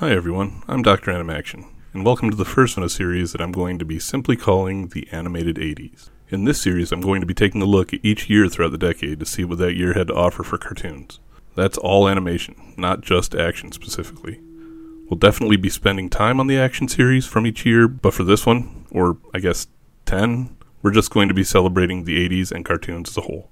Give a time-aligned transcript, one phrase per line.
[0.00, 1.10] Hi everyone, I'm Dr.
[1.10, 4.34] Animaction, and welcome to the first in a series that I'm going to be simply
[4.34, 6.08] calling the Animated 80s.
[6.30, 8.78] In this series, I'm going to be taking a look at each year throughout the
[8.78, 11.20] decade to see what that year had to offer for cartoons.
[11.54, 14.40] That's all animation, not just action specifically.
[15.10, 18.46] We'll definitely be spending time on the action series from each year, but for this
[18.46, 19.66] one, or I guess
[20.06, 23.50] 10, we're just going to be celebrating the 80s and cartoons as a whole.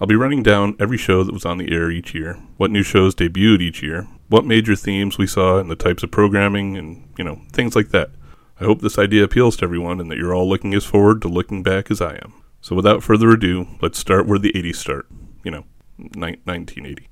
[0.00, 2.82] I'll be running down every show that was on the air each year, what new
[2.82, 7.12] shows debuted each year, what major themes we saw and the types of programming and,
[7.18, 8.10] you know, things like that.
[8.60, 11.28] I hope this idea appeals to everyone and that you're all looking as forward to
[11.28, 12.32] looking back as I am.
[12.60, 15.06] So without further ado, let's start where the 80s start.
[15.42, 15.64] You know,
[15.98, 17.08] ni- 1980.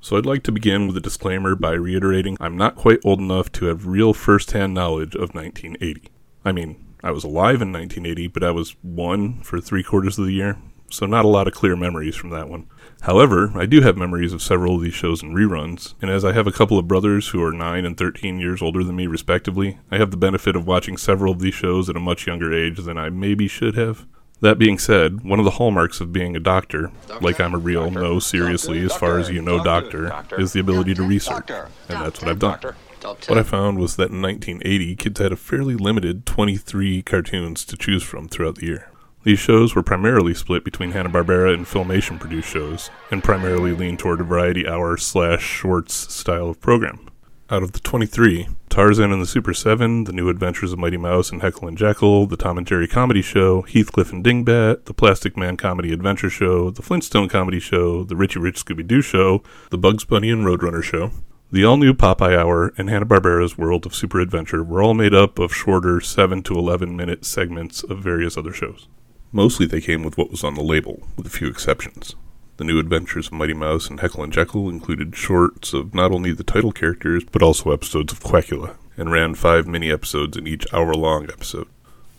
[0.00, 3.52] So I'd like to begin with a disclaimer by reiterating I'm not quite old enough
[3.52, 6.08] to have real first hand knowledge of 1980.
[6.44, 10.26] I mean, I was alive in 1980, but I was one for three quarters of
[10.26, 10.58] the year,
[10.90, 12.68] so not a lot of clear memories from that one.
[13.02, 16.32] However, I do have memories of several of these shows in reruns, and as I
[16.32, 19.78] have a couple of brothers who are 9 and 13 years older than me, respectively,
[19.90, 22.78] I have the benefit of watching several of these shows at a much younger age
[22.78, 24.06] than I maybe should have.
[24.40, 27.58] That being said, one of the hallmarks of being a doctor, doctor like I'm a
[27.58, 31.02] real doctor, no seriously doctor, as far as you know doctor, is the ability to
[31.02, 32.60] research, and that's what I've done.
[33.02, 37.76] What I found was that in 1980, kids had a fairly limited 23 cartoons to
[37.76, 38.90] choose from throughout the year.
[39.26, 44.20] These shows were primarily split between Hanna-Barbera and Filmation produced shows, and primarily leaned toward
[44.20, 47.08] a variety hour slash shorts style of program.
[47.50, 51.32] Out of the 23, Tarzan and the Super 7, The New Adventures of Mighty Mouse
[51.32, 55.36] and Heckle and Jeckle, The Tom and Jerry Comedy Show, Heathcliff and Dingbat, The Plastic
[55.36, 59.78] Man Comedy Adventure Show, The Flintstone Comedy Show, The Richie Rich Scooby Doo Show, The
[59.78, 61.10] Bugs Bunny and Roadrunner Show,
[61.50, 65.40] the all new Popeye Hour and Hanna-Barbera's World of Super Adventure were all made up
[65.40, 68.88] of shorter 7 to 11 minute segments of various other shows.
[69.36, 72.16] Mostly they came with what was on the label, with a few exceptions.
[72.56, 76.32] The new adventures of Mighty Mouse and Heckle and Jeckle included shorts of not only
[76.32, 80.64] the title characters, but also episodes of Quackula, and ran five mini episodes in each
[80.72, 81.68] hour long episode.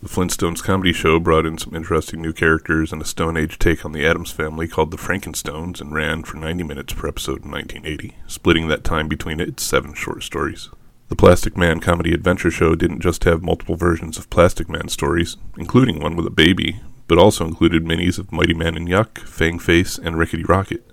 [0.00, 3.84] The Flintstones comedy show brought in some interesting new characters and a Stone Age take
[3.84, 7.50] on the Addams family called the Frankenstones and ran for 90 minutes per episode in
[7.50, 10.68] 1980, splitting that time between its seven short stories.
[11.08, 15.36] The Plastic Man comedy adventure show didn't just have multiple versions of Plastic Man stories,
[15.56, 19.58] including one with a baby, but also included minis of Mighty Man and Yuck, Fang
[19.58, 20.84] Face, and Rickety Rocket.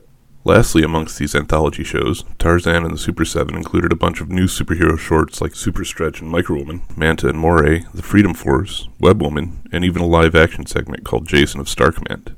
[0.44, 4.46] Lastly, amongst these anthology shows, Tarzan and the Super 7 included a bunch of new
[4.46, 9.22] superhero shorts like Super Stretch and Micro Woman, Manta and Moray, The Freedom Force, Web
[9.22, 12.36] Woman, and even a live action segment called Jason of Star Command.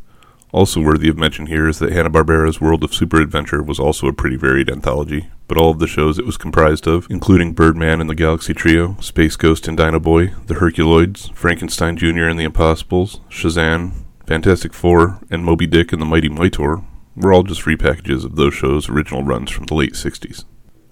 [0.54, 4.14] Also worthy of mention here is that Hanna-Barbera's World of Super Adventure was also a
[4.14, 8.10] pretty varied anthology, but all of the shows it was comprised of, including Birdman and
[8.10, 12.28] the Galaxy Trio, Space Ghost and Dino Boy, The Herculoids, Frankenstein Jr.
[12.28, 13.92] and the Impossibles, Shazam,
[14.26, 16.84] Fantastic Four, and Moby Dick and the Mighty Mightor,
[17.16, 20.44] were all just repackages of those shows' original runs from the late 60s.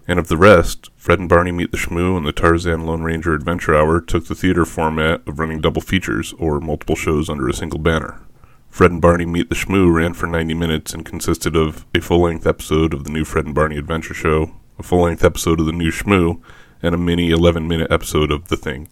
[0.08, 3.34] And of the rest, Fred and Barney Meet the Shmoo and the Tarzan Lone Ranger
[3.34, 7.54] Adventure Hour took the theater format of running double features or multiple shows under a
[7.54, 8.22] single banner.
[8.76, 12.24] Fred and Barney Meet the Shmoo ran for 90 minutes and consisted of a full
[12.24, 15.66] length episode of the new Fred and Barney Adventure Show, a full length episode of
[15.66, 16.42] the new Shmoo,
[16.84, 18.90] and a mini 11 minute episode of The Thing.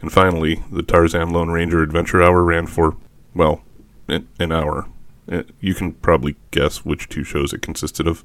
[0.00, 2.96] And finally, the Tarzan Lone Ranger Adventure Hour ran for,
[3.34, 3.60] well,
[4.08, 4.88] an hour.
[5.30, 8.24] Uh, you can probably guess which two shows it consisted of.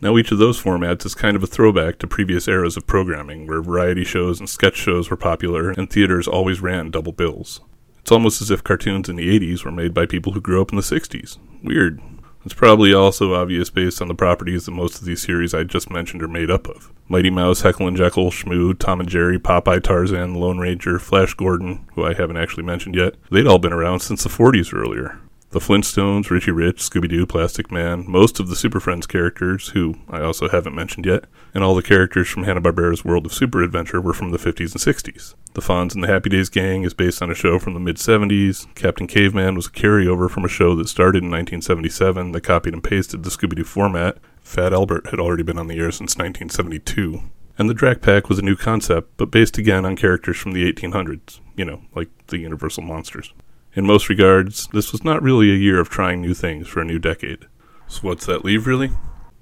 [0.00, 3.48] Now, each of those formats is kind of a throwback to previous eras of programming,
[3.48, 7.62] where variety shows and sketch shows were popular, and theaters always ran double bills.
[8.06, 10.70] It's almost as if cartoons in the 80s were made by people who grew up
[10.70, 11.38] in the 60s.
[11.64, 12.00] Weird.
[12.44, 15.90] It's probably also obvious based on the properties that most of these series I just
[15.90, 16.92] mentioned are made up of.
[17.08, 21.84] Mighty Mouse, Heckle and Jeckle, Shmoo, Tom and Jerry, Popeye, Tarzan, Lone Ranger, Flash Gordon,
[21.96, 23.16] who I haven't actually mentioned yet.
[23.32, 25.18] They'd all been around since the 40s or earlier.
[25.56, 29.94] The Flintstones, Richie Rich, Scooby Doo, Plastic Man, most of the Super Friends characters, who
[30.06, 31.24] I also haven't mentioned yet,
[31.54, 34.96] and all the characters from Hanna-Barbera's World of Super Adventure were from the 50s and
[34.96, 35.34] 60s.
[35.54, 37.96] The Fonz and the Happy Days Gang is based on a show from the mid
[37.96, 38.66] 70s.
[38.74, 42.84] Captain Caveman was a carryover from a show that started in 1977 that copied and
[42.84, 44.18] pasted the Scooby Doo format.
[44.42, 47.22] Fat Albert had already been on the air since 1972.
[47.56, 50.70] And the Drac Pack was a new concept, but based again on characters from the
[50.70, 53.32] 1800s, you know, like the Universal Monsters.
[53.76, 56.84] In most regards, this was not really a year of trying new things for a
[56.84, 57.46] new decade.
[57.88, 58.90] So, what's that leave, really?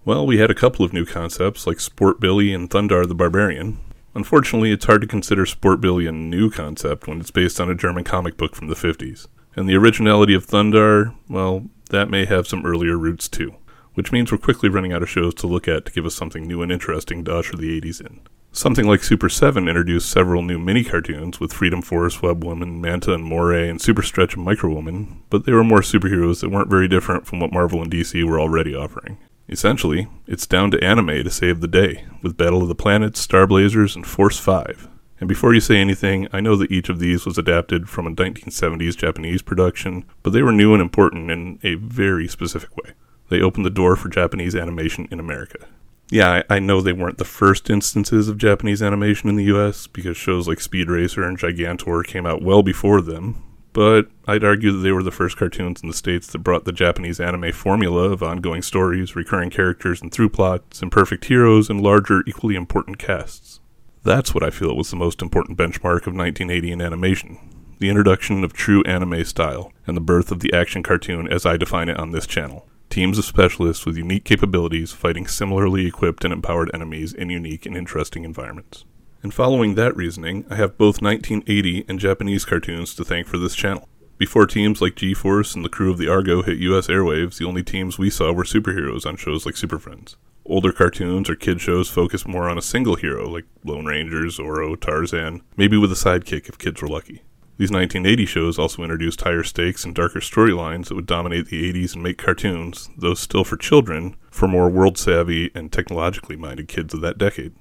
[0.04, 3.78] Well, we had a couple of new concepts like Sport Billy and Thundarr the Barbarian.
[4.12, 7.76] Unfortunately, it's hard to consider Sport Billy a new concept when it's based on a
[7.76, 9.28] German comic book from the 50s.
[9.54, 13.54] And the originality of Thundarr, well, that may have some earlier roots too,
[13.94, 16.44] which means we're quickly running out of shows to look at to give us something
[16.44, 18.18] new and interesting to usher the 80s in.
[18.56, 23.12] Something like Super 7 introduced several new mini cartoons with Freedom Force, Web Woman, Manta
[23.12, 26.70] and Moray, and Super Stretch and Micro Woman, but they were more superheroes that weren't
[26.70, 29.18] very different from what Marvel and DC were already offering.
[29.48, 33.44] Essentially, it's down to anime to save the day, with Battle of the Planets, Star
[33.48, 34.88] Blazers, and Force 5.
[35.18, 38.12] And before you say anything, I know that each of these was adapted from a
[38.12, 42.92] 1970s Japanese production, but they were new and important in a very specific way.
[43.30, 45.66] They opened the door for Japanese animation in America.
[46.14, 49.88] Yeah, I, I know they weren't the first instances of Japanese animation in the US,
[49.88, 54.70] because shows like Speed Racer and Gigantor came out well before them, but I'd argue
[54.70, 58.12] that they were the first cartoons in the States that brought the Japanese anime formula
[58.12, 63.58] of ongoing stories, recurring characters and through plots, imperfect heroes, and larger, equally important casts.
[64.04, 67.38] That's what I feel was the most important benchmark of 1980 in animation
[67.80, 71.56] the introduction of true anime style, and the birth of the action cartoon as I
[71.56, 72.68] define it on this channel.
[72.90, 77.76] Teams of specialists with unique capabilities fighting similarly equipped and empowered enemies in unique and
[77.76, 78.84] interesting environments.
[79.22, 83.54] And following that reasoning, I have both 1980 and Japanese cartoons to thank for this
[83.54, 83.88] channel.
[84.16, 87.46] Before teams like G Force and the crew of the Argo hit US airwaves, the
[87.46, 90.16] only teams we saw were superheroes on shows like Super Friends.
[90.46, 94.78] Older cartoons or kid shows focused more on a single hero, like Lone Rangers, Zorro,
[94.78, 97.22] Tarzan, maybe with a sidekick if kids were lucky.
[97.56, 101.94] These 1980 shows also introduced higher stakes and darker storylines that would dominate the 80s
[101.94, 106.94] and make cartoons, though still for children, for more world savvy and technologically minded kids
[106.94, 107.54] of that decade.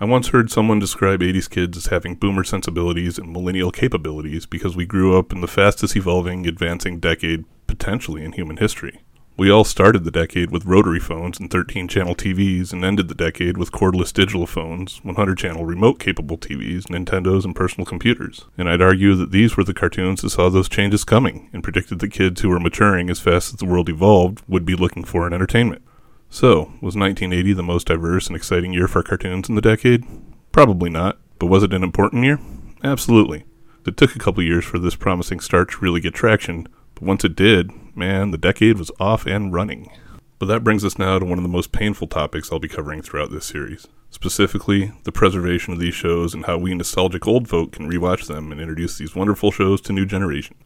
[0.00, 4.76] I once heard someone describe 80s kids as having boomer sensibilities and millennial capabilities because
[4.76, 9.00] we grew up in the fastest evolving, advancing decade potentially in human history.
[9.38, 13.14] We all started the decade with rotary phones and 13 channel TVs and ended the
[13.14, 18.46] decade with cordless digital phones, 100 channel remote capable TVs, Nintendos, and personal computers.
[18.58, 22.00] And I'd argue that these were the cartoons that saw those changes coming and predicted
[22.00, 25.24] that kids who were maturing as fast as the world evolved would be looking for
[25.24, 25.82] an entertainment.
[26.28, 30.02] So, was 1980 the most diverse and exciting year for cartoons in the decade?
[30.50, 32.40] Probably not, but was it an important year?
[32.82, 33.44] Absolutely.
[33.86, 37.24] It took a couple years for this promising start to really get traction, but once
[37.24, 39.90] it did, man, the decade was off and running.
[40.38, 43.02] But that brings us now to one of the most painful topics I'll be covering
[43.02, 43.88] throughout this series.
[44.10, 48.52] Specifically, the preservation of these shows and how we nostalgic old folk can rewatch them
[48.52, 50.58] and introduce these wonderful shows to new generations.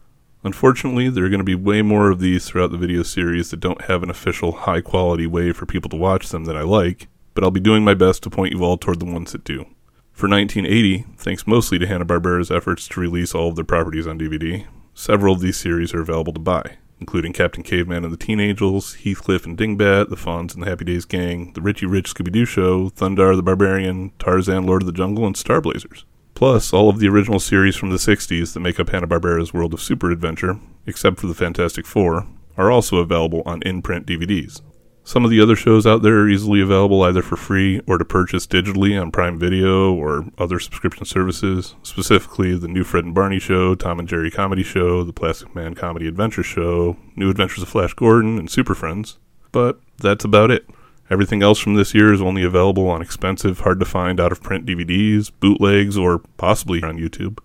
[0.45, 3.61] Unfortunately, there are going to be way more of these throughout the video series that
[3.61, 7.09] don't have an official high quality way for people to watch them that I like,
[7.33, 9.67] but I'll be doing my best to point you all toward the ones that do.
[10.13, 14.67] For 1980, thanks mostly to Hanna-Barbera's efforts to release all of their properties on DVD,
[14.95, 18.95] several of these series are available to buy, including Captain Caveman and the Teen Angels,
[18.95, 22.91] Heathcliff and Dingbat, The Fonz and the Happy Days Gang, The Richie Rich Scooby-Doo Show,
[22.91, 26.05] Thundarr the Barbarian, Tarzan Lord of the Jungle, and Star Blazers
[26.35, 29.81] plus all of the original series from the 60s that make up Hanna-Barbera's World of
[29.81, 32.27] Super Adventure, except for the Fantastic Four,
[32.57, 34.61] are also available on in-print DVDs.
[35.05, 38.05] Some of the other shows out there are easily available either for free or to
[38.05, 43.41] purchase digitally on Prime Video or other subscription services, specifically the New Fred and Barney
[43.41, 47.69] Show, Tom and Jerry Comedy Show, the Plastic Man Comedy Adventure Show, New Adventures of
[47.69, 49.19] Flash Gordon, and Super Friends.
[49.51, 50.67] But that's about it.
[51.11, 54.43] Everything else from this year is only available on expensive, hard to find out of
[54.43, 57.39] print DVDs, bootlegs, or possibly on YouTube.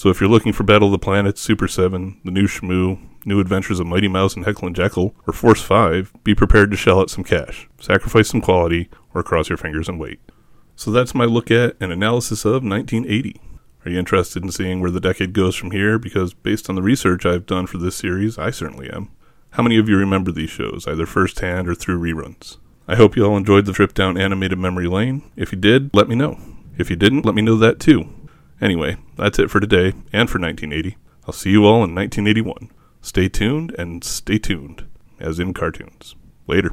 [0.00, 3.38] So if you're looking for Battle of the Planets, Super 7, The New Shmoo, New
[3.38, 7.00] Adventures of Mighty Mouse and Heckle and Jeckle, or Force 5, be prepared to shell
[7.00, 10.18] out some cash, sacrifice some quality, or cross your fingers and wait.
[10.74, 13.42] So that's my look at and analysis of 1980.
[13.84, 15.98] Are you interested in seeing where the decade goes from here?
[15.98, 19.10] Because based on the research I've done for this series, I certainly am.
[19.50, 22.56] How many of you remember these shows, either firsthand or through reruns?
[22.88, 25.30] I hope you all enjoyed the trip down animated memory lane.
[25.36, 26.40] If you did, let me know.
[26.78, 28.08] If you didn't, let me know that too.
[28.60, 30.96] Anyway, that's it for today and for 1980.
[31.26, 32.70] I'll see you all in 1981.
[33.00, 34.86] Stay tuned and stay tuned,
[35.18, 36.14] as in cartoons.
[36.46, 36.72] Later.